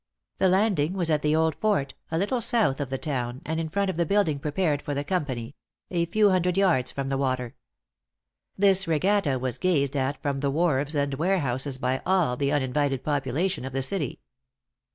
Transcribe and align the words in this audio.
The 0.39 0.49
landing 0.49 0.93
was 0.93 1.11
at 1.11 1.21
the 1.21 1.35
Old 1.35 1.53
Fort, 1.57 1.93
a 2.09 2.17
little 2.17 2.41
south 2.41 2.79
of 2.81 2.89
the 2.89 2.97
town, 2.97 3.39
and 3.45 3.59
in 3.59 3.69
front 3.69 3.87
of 3.87 3.97
the 3.97 4.05
building 4.07 4.39
prepared 4.39 4.81
for 4.81 4.95
the 4.95 5.03
company 5.03 5.53
a 5.91 6.07
few 6.07 6.31
hundred 6.31 6.57
yards 6.57 6.91
from 6.91 7.09
the 7.09 7.19
water. 7.19 7.53
This 8.57 8.87
regatta 8.87 9.37
was 9.37 9.59
gazed 9.59 9.95
at 9.95 10.19
from 10.19 10.39
the 10.39 10.49
wharves 10.49 10.95
and 10.95 11.13
warehouses 11.13 11.77
by 11.77 12.01
all 12.03 12.35
the 12.35 12.51
uninvited 12.51 13.03
population 13.03 13.63
of 13.63 13.73
the 13.73 13.83
city. 13.83 14.21